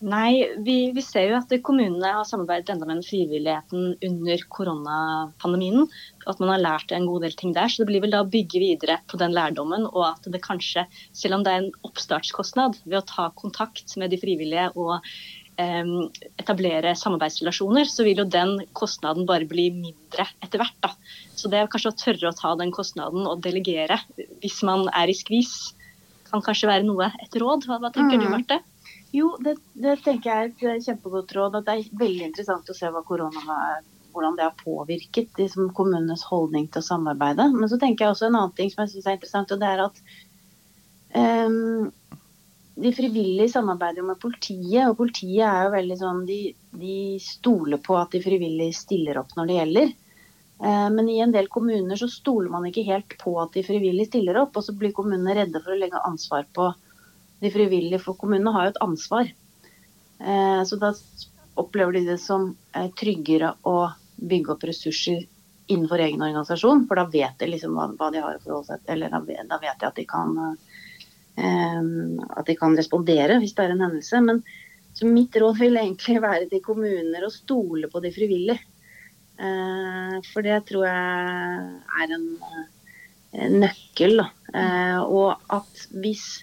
Nei, 0.00 0.46
vi, 0.64 0.74
vi, 0.96 1.02
ser 1.04 1.26
jo 1.28 1.36
at 1.36 1.50
kommunene 1.60 2.14
har 2.16 2.24
samarbeidet 2.24 2.70
enda 2.72 2.86
med 2.88 3.02
frivilligheten 3.04 3.98
under 4.06 4.44
koronapandemien. 4.48 5.84
At 6.24 6.40
man 6.40 6.54
har 6.54 6.62
lært 6.62 6.94
en 6.96 7.04
god 7.08 7.26
del 7.26 7.36
ting 7.36 7.52
der. 7.56 7.68
Så 7.68 7.82
det 7.82 7.90
blir 7.90 8.00
vel 8.06 8.14
da 8.14 8.22
å 8.24 8.30
bygge 8.32 8.62
videre 8.62 8.96
på 9.12 9.20
den 9.20 9.36
lærdommen. 9.36 9.84
Og 9.90 10.06
at 10.06 10.30
det 10.32 10.40
kanskje, 10.46 10.86
selv 11.12 11.36
om 11.36 11.44
det 11.44 11.52
er 11.52 11.66
en 11.66 11.84
oppstartskostnad 11.84 12.80
ved 12.86 13.02
å 13.02 13.04
ta 13.12 13.28
kontakt 13.36 13.92
med 14.00 14.14
de 14.14 14.20
frivillige 14.22 14.70
og 14.72 15.04
etablere 16.40 16.94
samarbeidsrelasjoner, 16.98 17.88
så 17.90 18.06
vil 18.06 18.22
jo 18.22 18.28
den 18.28 18.56
kostnaden 18.76 19.26
bare 19.28 19.48
bli 19.48 19.68
mindre 19.74 20.26
etter 20.44 20.62
hvert. 20.62 20.78
da. 20.84 20.92
Så 21.36 21.50
det 21.52 21.60
er 21.60 21.70
kanskje 21.70 21.92
å 21.92 22.00
tørre 22.00 22.30
å 22.30 22.36
ta 22.36 22.54
den 22.60 22.72
kostnaden 22.74 23.28
og 23.28 23.42
delegere 23.44 24.00
hvis 24.42 24.60
man 24.66 24.88
er 24.96 25.12
i 25.12 25.16
skvis, 25.16 25.74
kan 26.30 26.44
kanskje 26.46 26.70
være 26.70 26.86
noe 26.86 27.10
et 27.24 27.36
råd. 27.42 27.66
Hva, 27.66 27.80
hva 27.82 27.90
tenker 27.94 28.18
mm. 28.18 28.24
du, 28.24 28.28
Marte? 28.30 28.60
Jo, 29.14 29.32
det, 29.42 29.56
det, 29.74 29.96
tenker 30.04 30.30
jeg 30.30 30.52
er 30.52 30.76
et 30.76 30.84
kjempegodt 30.86 31.32
råd. 31.34 31.58
at 31.58 31.66
Det 31.66 31.76
er 31.76 32.02
veldig 32.04 32.28
interessant 32.28 32.70
å 32.70 32.76
se 32.76 32.90
hva 32.92 33.02
korona 33.06 33.80
hvordan 34.10 34.36
det 34.38 34.42
har 34.42 34.56
påvirket 34.58 35.38
liksom, 35.38 35.70
kommunenes 35.74 36.24
holdning 36.26 36.66
til 36.70 36.82
å 36.82 36.86
samarbeide. 36.86 37.46
Men 37.54 37.70
så 37.70 37.78
tenker 37.78 38.06
jeg 38.06 38.14
også 38.14 38.28
en 38.28 38.38
annen 38.40 38.56
ting 38.58 38.70
som 38.72 38.84
jeg 38.84 38.94
syns 38.94 39.06
er 39.06 39.18
interessant. 39.18 39.52
og 39.54 39.62
det 39.62 39.70
er 39.70 39.82
at 39.84 40.00
um, 41.46 41.90
de 42.80 42.92
frivillige 42.96 43.52
samarbeider 43.52 44.02
jo 44.02 44.10
med 44.10 44.20
politiet, 44.22 44.84
og 44.88 44.98
politiet 44.98 45.44
er 45.46 45.66
jo 45.66 45.72
veldig 45.74 45.98
sånn 46.00 46.22
de, 46.28 46.38
de, 46.80 46.96
stoler 47.22 47.80
på 47.84 47.98
at 48.00 48.14
de 48.14 48.22
frivillige 48.24 48.76
stiller 48.78 49.20
opp 49.20 49.34
når 49.36 49.50
det 49.50 49.58
gjelder. 49.58 49.92
Uh, 50.60 50.88
men 50.92 51.08
i 51.08 51.18
en 51.24 51.32
del 51.32 51.48
kommuner 51.52 51.96
så 51.96 52.08
stoler 52.12 52.52
man 52.52 52.66
ikke 52.68 52.84
helt 52.88 53.16
på 53.20 53.34
at 53.40 53.56
de 53.56 53.64
frivillige 53.64 54.10
stiller 54.10 54.40
opp, 54.42 54.56
og 54.56 54.66
så 54.66 54.76
blir 54.76 54.94
kommunene 54.96 55.36
redde 55.38 55.62
for 55.64 55.74
å 55.74 55.80
legge 55.80 56.04
ansvar 56.08 56.48
på 56.56 56.70
de 57.40 57.50
frivillige, 57.52 58.02
for 58.04 58.18
kommunene 58.20 58.52
har 58.54 58.68
jo 58.68 58.74
et 58.74 58.82
ansvar. 58.84 59.30
Eh, 60.20 60.62
så 60.68 60.76
da 60.76 60.92
opplever 61.60 61.92
de 61.92 62.04
det 62.12 62.18
som 62.20 62.50
eh, 62.76 62.88
tryggere 63.00 63.54
å 63.68 63.76
bygge 64.16 64.54
opp 64.54 64.66
ressurser 64.68 65.24
innenfor 65.70 66.02
egen 66.02 66.22
organisasjon, 66.22 66.84
for 66.88 67.00
da 67.00 67.06
vet 67.08 67.38
de 67.40 67.48
liksom 67.48 67.76
hva, 67.78 68.10
de 68.10 68.20
har 68.20 68.36
å 68.36 68.42
forholde 68.42 68.72
seg 68.72 68.84
til. 68.84 68.94
Eller 68.96 69.14
da, 69.14 69.22
vet 69.62 69.80
de 69.80 69.88
at 69.88 69.96
de, 69.96 70.06
kan, 70.08 70.34
eh, 70.44 70.69
at 71.38 72.48
de 72.48 72.56
kan 72.58 72.74
respondere 72.76 73.38
hvis 73.40 73.54
det 73.56 73.64
er 73.64 73.74
en 73.74 73.84
hendelse. 73.84 74.20
Men 74.24 74.42
så 74.96 75.08
mitt 75.08 75.36
råd 75.38 75.60
vil 75.60 75.78
egentlig 75.80 76.18
være 76.22 76.48
til 76.50 76.62
kommuner 76.64 77.24
å 77.24 77.32
stole 77.32 77.90
på 77.92 78.02
de 78.04 78.12
frivillige. 78.14 78.58
Eh, 79.40 80.16
for 80.32 80.44
det 80.44 80.58
tror 80.68 80.86
jeg 80.88 81.70
er 82.02 82.16
en, 82.16 82.26
en 83.46 83.58
nøkkel. 83.64 84.20
Da. 84.20 84.30
og 85.06 85.38
at 85.52 85.86
hvis 86.02 86.40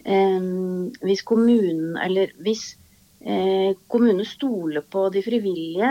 hvis 0.00 1.22
kommunen 1.28 1.98
eller 2.00 2.30
hvis 2.40 2.62
eh, 3.20 3.76
kommunen 3.86 4.24
stoler 4.24 4.80
på 4.80 5.08
de 5.12 5.20
frivillige 5.22 5.90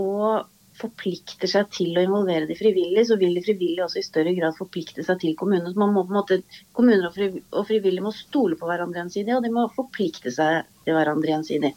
og 0.00 0.46
forplikter 0.84 1.50
seg 1.50 1.70
til 1.74 1.96
å 1.96 2.04
involvere 2.04 2.48
de 2.48 2.56
frivillige, 2.58 3.06
så 3.08 3.18
vil 3.20 3.34
de 3.36 3.42
frivillige 3.44 3.86
også 3.86 4.00
i 4.00 4.06
større 4.06 4.34
grad 4.36 4.56
forplikte 4.58 5.04
seg 5.06 5.20
til 5.22 5.34
kommunene. 5.40 5.72
Så 5.72 5.80
man 5.80 5.94
må 5.96 6.04
på 6.04 6.14
en 6.14 6.20
måte, 6.20 6.40
Kommuner 6.76 7.08
og 7.08 7.66
frivillige 7.66 8.04
må 8.04 8.12
stole 8.14 8.58
på 8.60 8.68
hverandre 8.68 9.02
gjensidig, 9.02 9.34
og 9.36 9.44
de 9.44 9.52
må 9.54 9.66
forplikte 9.74 10.32
seg 10.34 10.68
til 10.86 10.96
hverandre 10.96 11.34
gjensidig. 11.34 11.74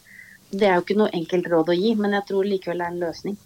Det 0.47 0.67
er 0.67 0.77
jo 0.77 0.85
ikke 0.85 0.99
noe 0.99 1.13
enkelt 1.15 1.49
råd 1.51 1.73
å 1.73 1.77
gi, 1.77 1.93
men 1.99 2.15
jeg 2.15 2.27
tror 2.29 2.47
likevel 2.47 2.83
det 2.83 2.87
er 2.87 2.95
en 2.95 3.03
løsning. 3.03 3.37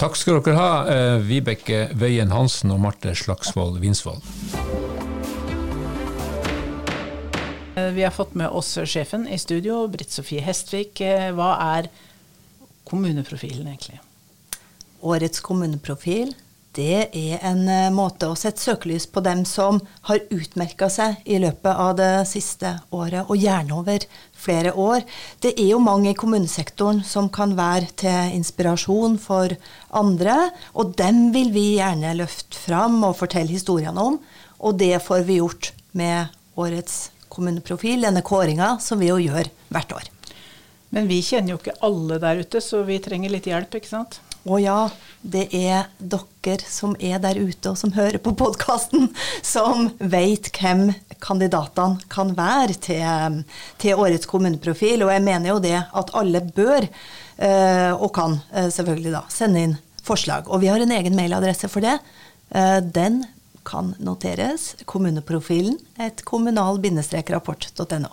Takk 0.00 0.16
skal 0.18 0.40
dere 0.42 0.58
ha, 0.58 0.70
eh, 0.90 1.18
Vibeke 1.22 1.88
Wøien 1.94 2.32
Hansen 2.34 2.72
og 2.74 2.80
Marte 2.82 3.14
Slagsvold 3.14 3.78
Vinsvold. 3.82 4.24
Eh, 7.76 7.90
vi 7.94 8.02
har 8.02 8.10
fått 8.10 8.34
med 8.34 8.48
oss 8.48 8.74
sjefen 8.84 9.28
i 9.28 9.38
studio, 9.38 9.86
Britt 9.88 10.10
Sofie 10.10 10.42
Hestvik. 10.42 11.00
Eh, 11.00 11.30
hva 11.34 11.54
er 11.78 11.88
kommuneprofilen 12.84 13.66
egentlig? 13.66 14.00
Årets 15.04 15.42
kommuneprofil 15.44 16.32
det 16.74 17.10
er 17.14 17.42
en 17.46 17.68
eh, 17.70 17.90
måte 17.94 18.26
å 18.26 18.36
sette 18.38 18.62
søkelys 18.62 19.06
på 19.06 19.22
dem 19.22 19.44
som 19.46 19.78
har 20.08 20.24
utmerka 20.34 20.88
seg 20.90 21.20
i 21.22 21.38
løpet 21.38 21.70
av 21.70 21.92
det 22.00 22.24
siste 22.26 22.72
året, 22.90 23.28
og 23.28 23.38
gjerne 23.38 23.76
over 23.76 24.06
flere 24.34 24.72
år. 24.74 25.04
Det 25.38 25.52
er 25.54 25.70
jo 25.70 25.82
mange 25.82 26.10
i 26.10 26.18
kommunesektoren 26.18 27.04
som 27.06 27.30
kan 27.30 27.54
være 27.58 27.92
til 28.02 28.34
inspirasjon 28.40 29.20
for 29.22 29.54
andre, 29.94 30.50
og 30.74 30.96
dem 30.98 31.28
vil 31.36 31.54
vi 31.54 31.66
gjerne 31.76 32.16
løfte 32.18 32.58
fram 32.58 32.98
og 33.06 33.20
fortelle 33.22 33.54
historiene 33.54 34.08
om, 34.10 34.18
og 34.58 34.78
det 34.82 34.96
får 35.04 35.22
vi 35.28 35.38
gjort 35.38 35.70
med 35.94 36.34
årets 36.58 37.12
kommuneprofil, 37.30 38.02
denne 38.02 38.26
kåringa, 38.26 38.76
som 38.82 38.98
vi 38.98 39.12
jo 39.12 39.22
gjør 39.22 39.46
hvert 39.74 39.94
år. 39.94 40.10
Men 40.94 41.06
vi 41.10 41.22
kjenner 41.26 41.54
jo 41.54 41.62
ikke 41.62 41.80
alle 41.86 42.18
der 42.22 42.42
ute, 42.42 42.62
så 42.62 42.82
vi 42.86 43.02
trenger 43.02 43.30
litt 43.30 43.46
hjelp, 43.50 43.78
ikke 43.78 43.94
sant? 43.94 44.22
Å 44.44 44.58
ja, 44.60 44.78
det 45.24 45.46
er 45.56 45.86
dere 45.96 46.68
som 46.68 46.92
er 47.00 47.16
der 47.22 47.38
ute 47.40 47.70
og 47.70 47.78
som 47.80 47.94
hører 47.96 48.20
på 48.20 48.34
podkasten, 48.36 49.06
som 49.40 49.86
vet 49.98 50.50
hvem 50.52 50.90
kandidatene 51.24 52.04
kan 52.12 52.34
være 52.36 52.76
til, 52.84 53.38
til, 53.80 53.96
årets 53.96 54.28
kommuneprofil. 54.28 55.06
Og 55.06 55.12
jeg 55.14 55.22
mener 55.24 55.48
jo 55.54 55.62
det 55.64 55.78
at 55.80 56.12
alle 56.20 56.42
bør, 56.44 56.84
eh, 57.40 57.92
og 57.94 58.12
kan 58.16 58.36
eh, 58.52 58.68
selvfølgelig 58.74 59.14
da, 59.14 59.22
sende 59.32 59.62
inn 59.64 59.78
forslag. 60.04 60.50
Og 60.52 60.60
vi 60.60 60.68
har 60.68 60.84
en 60.84 60.92
egen 60.92 61.16
mailadresse 61.16 61.70
for 61.72 61.80
det. 61.84 61.96
Eh, 62.52 62.82
den 62.84 63.22
kan 63.64 63.94
noteres. 63.96 64.74
Kommuneprofilen 64.84 65.80
et 66.04 66.20
kommunal-rapport.no. 66.28 68.12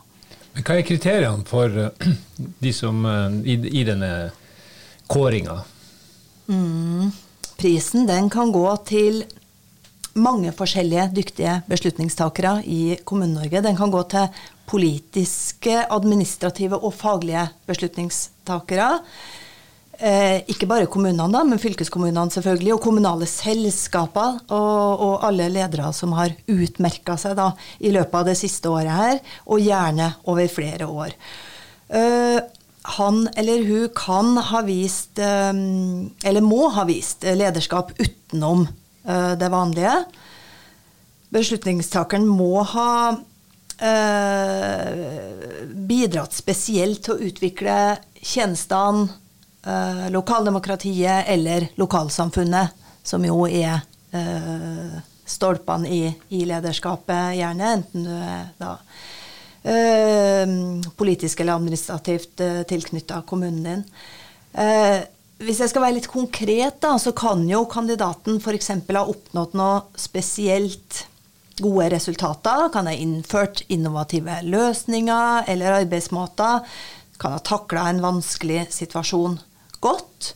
Men 0.56 0.64
Hva 0.64 0.80
er 0.80 0.88
kriteriene 0.88 1.44
for 1.48 1.92
de 2.64 2.72
som 2.76 3.04
i, 3.44 3.60
i 3.60 3.84
denne 3.88 4.32
kåringa? 5.12 5.60
Mm, 6.50 7.12
prisen 7.60 8.08
den 8.10 8.30
kan 8.34 8.52
gå 8.54 8.66
til 8.90 9.24
mange 10.14 10.52
forskjellige 10.56 11.10
dyktige 11.16 11.60
beslutningstakere 11.70 12.60
i 12.66 12.98
Kommune-Norge. 13.06 13.62
Den 13.64 13.78
kan 13.78 13.92
gå 13.92 14.02
til 14.12 14.28
politiske, 14.72 15.78
administrative 15.90 16.80
og 16.80 16.94
faglige 16.94 17.48
beslutningstakere. 17.68 19.00
Eh, 20.02 20.42
ikke 20.50 20.66
bare 20.66 20.90
kommunene, 20.90 21.30
da, 21.30 21.44
men 21.46 21.62
fylkeskommunene 21.62 22.34
selvfølgelig, 22.34 22.74
og 22.74 22.82
kommunale 22.82 23.28
selskaper. 23.30 24.40
Og, 24.50 25.04
og 25.06 25.28
alle 25.28 25.50
ledere 25.54 25.92
som 25.94 26.16
har 26.18 26.34
utmerka 26.50 27.18
seg 27.22 27.38
da, 27.38 27.52
i 27.80 27.94
løpet 27.94 28.18
av 28.18 28.32
det 28.32 28.38
siste 28.40 28.72
året 28.72 28.92
her, 28.96 29.22
og 29.46 29.62
gjerne 29.62 30.14
over 30.32 30.50
flere 30.52 30.90
år. 30.90 31.14
Eh, 31.92 32.40
han 32.82 33.30
eller 33.36 33.64
hun 33.64 33.90
kan 33.96 34.38
ha 34.38 34.62
vist, 34.62 35.20
eh, 35.20 35.54
eller 36.24 36.42
må 36.42 36.68
ha 36.70 36.84
vist, 36.84 37.24
lederskap 37.24 37.92
utenom 37.98 38.68
eh, 39.08 39.32
det 39.38 39.50
vanlige. 39.50 40.04
Beslutningstakeren 41.30 42.28
må 42.28 42.64
ha 42.64 43.18
bidratt 45.90 46.36
spesielt 46.38 47.00
til 47.02 47.16
å 47.16 47.24
utvikle 47.26 47.78
tjenestene, 48.22 49.08
lokaldemokratiet 50.14 51.26
eller 51.34 51.66
lokalsamfunnet, 51.82 52.78
som 53.02 53.26
jo 53.26 53.48
er 53.50 53.82
stolpene 55.26 55.90
i, 55.90 56.14
lederskapet, 56.46 57.40
gjerne, 57.40 57.74
enten 57.80 58.06
du 58.06 58.14
er 58.14 58.54
da 58.62 58.76
Eh, 58.76 59.11
politisk 60.98 61.40
eller 61.40 61.60
administrativt 61.60 62.40
eh, 62.42 62.62
tilknytta 62.70 63.22
kommunen 63.30 63.64
din. 63.64 63.84
Eh, 64.54 65.04
hvis 65.42 65.62
jeg 65.62 65.72
skal 65.72 65.86
være 65.86 65.98
litt 65.98 66.10
konkret, 66.12 66.80
da, 66.84 66.96
så 67.02 67.14
kan 67.18 67.48
jo 67.50 67.64
kandidaten 67.70 68.38
f.eks. 68.42 68.72
ha 68.74 69.06
oppnådd 69.06 69.56
noe 69.58 69.80
spesielt 69.98 71.06
gode 71.62 71.90
resultater. 71.94 72.68
Kan 72.74 72.90
ha 72.90 72.94
innført 72.94 73.64
innovative 73.68 74.42
løsninger 74.46 75.50
eller 75.50 75.82
arbeidsmåter. 75.82 76.66
Kan 77.22 77.38
ha 77.38 77.42
takla 77.46 77.88
en 77.90 78.04
vanskelig 78.04 78.68
situasjon 78.74 79.40
godt. 79.82 80.34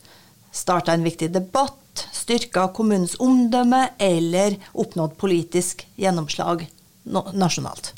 Starta 0.54 0.94
en 0.94 1.06
viktig 1.06 1.30
debatt. 1.34 2.06
Styrka 2.14 2.66
kommunens 2.74 3.14
omdømme 3.22 3.88
eller 4.02 4.58
oppnådd 4.74 5.14
politisk 5.20 5.86
gjennomslag 5.96 6.66
nasjonalt. 7.06 7.94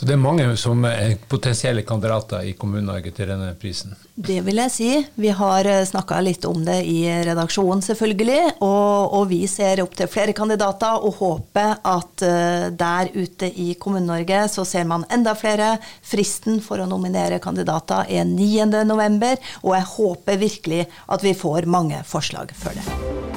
Så 0.00 0.06
det 0.08 0.14
er 0.14 0.20
mange 0.22 0.46
som 0.56 0.80
er 0.88 1.18
potensielle 1.28 1.82
kandidater 1.84 2.46
i 2.48 2.54
Kommune-Norge 2.56 3.10
til 3.12 3.28
denne 3.28 3.50
prisen? 3.60 3.92
Det 4.16 4.38
vil 4.46 4.56
jeg 4.62 4.72
si. 4.72 4.86
Vi 5.20 5.28
har 5.36 5.66
eh, 5.68 5.82
snakka 5.84 6.22
litt 6.24 6.46
om 6.48 6.62
det 6.64 6.78
i 6.88 7.02
redaksjonen, 7.26 7.82
selvfølgelig. 7.84 8.54
Og, 8.64 9.12
og, 9.18 9.26
vi 9.28 9.42
ser 9.44 9.82
opp 9.84 9.92
til 9.98 10.08
flere 10.08 10.32
kandidater 10.32 11.04
og 11.04 11.18
håper 11.18 11.84
at 11.84 12.24
uh, 12.24 12.70
der 12.72 13.10
ute 13.12 13.50
i 13.52 13.74
Kommune-Norge 13.76 14.46
så 14.48 14.64
ser 14.64 14.88
man 14.88 15.04
enda 15.12 15.36
flere. 15.36 15.74
Fristen 16.00 16.62
for 16.64 16.80
å 16.80 16.88
nominere 16.88 17.42
kandidater 17.44 18.08
er 18.08 18.24
9.11, 18.24 19.36
og 19.60 19.76
jeg 19.76 19.90
håper 19.98 20.40
virkelig 20.46 20.86
at 21.12 21.28
vi 21.28 21.36
får 21.36 21.68
mange 21.68 22.00
forslag 22.08 22.56
før 22.56 22.80
det. 22.80 23.29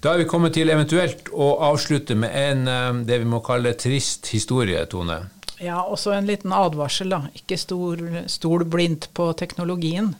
Da 0.00 0.14
er 0.14 0.22
vi 0.22 0.30
kommet 0.30 0.54
til 0.56 0.70
eventuelt 0.72 1.26
å 1.28 1.50
avslutte 1.66 2.14
med 2.16 2.32
en 2.32 2.68
eh, 2.72 3.02
det 3.04 3.18
vi 3.20 3.28
må 3.28 3.42
kalle 3.44 3.74
trist 3.76 4.30
historie, 4.32 4.80
Tone. 4.88 5.18
Ja, 5.60 5.82
også 5.84 6.14
en 6.16 6.28
liten 6.28 6.54
advarsel, 6.56 7.12
da. 7.12 7.26
Ikke 7.36 7.58
stol, 7.60 8.00
stol 8.32 8.64
blindt 8.64 9.10
på 9.12 9.26
teknologien. 9.36 10.14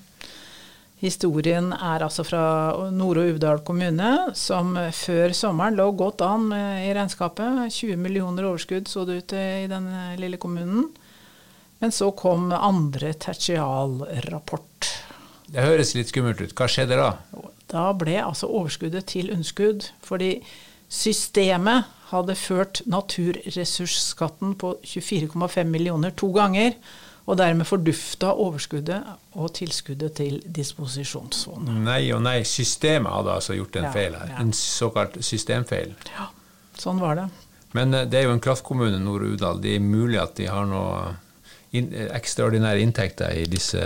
Historien 1.01 1.71
er 1.73 2.05
altså 2.05 2.27
fra 2.29 2.43
Nord- 2.93 3.23
og 3.23 3.31
Uvdal 3.33 3.63
kommune, 3.65 4.11
som 4.37 4.75
før 4.93 5.33
sommeren 5.33 5.79
lå 5.79 5.87
godt 5.97 6.27
an 6.27 6.51
i 6.53 6.91
regnskapet. 6.93 7.73
20 7.73 7.97
millioner 7.97 8.51
overskudd 8.51 8.91
så 8.91 9.07
det 9.09 9.23
ut 9.23 9.33
i 9.33 9.65
den 9.71 9.89
lille 10.21 10.37
kommunen. 10.43 10.91
Men 11.81 11.97
så 11.97 12.11
kom 12.13 12.51
andre 12.53 13.15
tertialrapport. 13.17 14.91
Det 15.49 15.65
høres 15.65 15.95
litt 15.97 16.13
skummelt 16.13 16.45
ut. 16.45 16.53
Hva 16.53 16.69
skjedde 16.69 17.01
da? 17.01 17.15
Da 17.71 17.91
ble 17.97 18.19
altså 18.23 18.51
overskuddet 18.51 19.07
til 19.13 19.31
unnskudd. 19.35 19.91
Fordi 20.05 20.37
systemet 20.91 21.87
hadde 22.11 22.35
ført 22.35 22.83
naturressursskatten 22.91 24.57
på 24.59 24.75
24,5 24.85 25.71
millioner 25.71 26.11
to 26.11 26.33
ganger. 26.35 26.75
Og 27.31 27.39
dermed 27.39 27.69
fordufta 27.69 28.33
overskuddet 28.33 29.05
og 29.39 29.53
tilskuddet 29.55 30.17
til 30.19 30.41
disposisjonssonen. 30.57 31.85
Nei 31.87 32.09
og 32.17 32.25
nei, 32.25 32.41
systemet 32.49 33.13
hadde 33.13 33.37
altså 33.37 33.55
gjort 33.55 33.79
en 33.79 33.87
ja, 33.87 33.93
feil 33.95 34.17
her. 34.19 34.33
Ja. 34.33 34.41
En 34.43 34.51
såkalt 34.57 35.21
systemfeil. 35.23 35.95
Ja, 36.17 36.27
sånn 36.81 36.99
var 36.99 37.21
det. 37.21 37.29
Men 37.77 37.95
eh, 37.95 38.09
det 38.11 38.19
er 38.23 38.27
jo 38.27 38.35
en 38.35 38.43
kraftkommune, 38.43 38.99
Nord-Udal. 39.05 39.61
Det 39.63 39.77
er 39.77 39.85
mulig 39.85 40.19
at 40.19 40.35
de 40.41 40.49
har 40.51 40.67
noe 40.67 41.13
in 41.77 41.93
ekstraordinære 42.11 42.83
inntekter 42.83 43.37
i 43.39 43.45
disse 43.47 43.85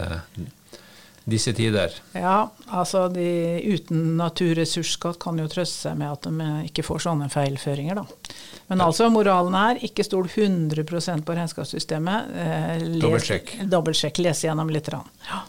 disse 1.24 1.54
tider? 1.56 1.94
Ja, 2.12 2.50
altså 2.68 3.06
de 3.12 3.26
uten 3.64 4.16
naturressursskatt 4.18 5.18
kan 5.22 5.38
jo 5.40 5.48
trøste 5.48 5.88
seg 5.88 5.96
med 6.00 6.12
at 6.12 6.28
de 6.28 6.50
ikke 6.68 6.84
får 6.84 7.06
sånne 7.06 7.30
feilføringer, 7.32 8.02
da. 8.02 8.34
Men 8.68 8.80
ja. 8.80 8.90
altså, 8.90 9.08
moralen 9.12 9.56
er 9.56 9.80
ikke 9.84 10.04
stol 10.06 10.28
100% 10.28 11.24
på 11.24 11.38
regnskapssystemet. 11.38 12.37
Eh, 12.44 12.84
dobbeltsjekk. 13.00 13.56
Dobbeltsjekk, 13.72 14.20
lese 14.24 14.48
gjennom 14.48 14.72
litt. 14.72 14.92
Ja. 14.92 15.42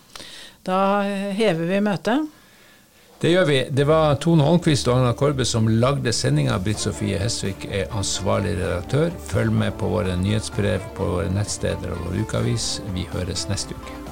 Da 0.66 0.80
hever 1.36 1.68
vi 1.70 1.84
møtet. 1.84 2.34
Det 3.20 3.32
gjør 3.32 3.46
vi. 3.46 3.60
Det 3.72 3.86
var 3.88 4.18
Tone 4.22 4.44
Holmquist 4.44 4.90
og 4.90 5.00
Agna 5.00 5.14
Korbe 5.18 5.46
som 5.48 5.70
lagde 5.72 6.12
sendinga. 6.14 6.58
Britt 6.62 6.84
Sofie 6.84 7.20
Hesvik 7.20 7.68
er 7.72 7.92
ansvarlig 7.96 8.58
redaktør. 8.60 9.12
Følg 9.32 9.56
med 9.56 9.78
på 9.80 9.90
våre 9.90 10.18
nyhetsbrev 10.20 10.92
på 10.98 11.12
våre 11.16 11.32
nettsteder 11.34 11.96
og 11.96 12.10
vår 12.10 12.26
ukeavis. 12.26 12.74
Vi 12.94 13.08
høres 13.16 13.48
neste 13.52 13.78
uke. 13.80 14.05